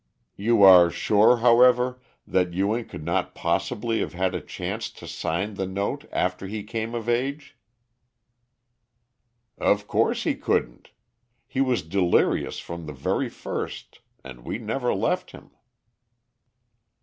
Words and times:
"You 0.35 0.63
are 0.63 0.89
sure, 0.89 1.37
however, 1.45 2.01
that 2.25 2.55
Ewing 2.55 2.85
could 2.87 3.03
not 3.05 3.35
possibly 3.35 3.99
have 3.99 4.13
had 4.13 4.33
a 4.33 4.41
chance 4.41 4.89
to 4.89 5.05
sign 5.07 5.53
the 5.53 5.67
note 5.67 6.05
after 6.11 6.47
he 6.47 6.63
came 6.63 6.95
of 6.95 7.07
age?" 7.07 7.55
"Of 9.59 9.85
course 9.87 10.23
he 10.23 10.33
couldn't. 10.33 10.89
He 11.45 11.61
was 11.61 11.83
delirious 11.83 12.57
from 12.57 12.87
the 12.87 12.93
very 12.93 13.29
first, 13.29 13.99
and 14.23 14.43
we 14.43 14.57
never 14.57 14.91
left 14.91 15.33
him." 15.33 15.51